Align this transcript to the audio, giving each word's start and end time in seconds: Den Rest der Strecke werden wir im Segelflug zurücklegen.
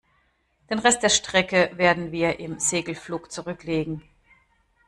Den 0.71 0.79
Rest 0.79 1.03
der 1.03 1.09
Strecke 1.09 1.69
werden 1.75 2.11
wir 2.11 2.39
im 2.39 2.57
Segelflug 2.57 3.31
zurücklegen. 3.31 4.01